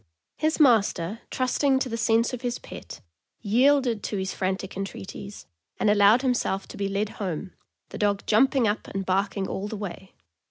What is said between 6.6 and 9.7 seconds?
to be led home, the dog jumping up and barking all